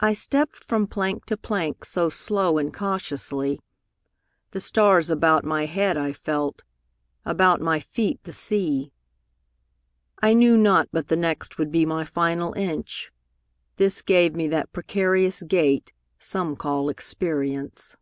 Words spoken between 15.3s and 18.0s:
gait Some call experience.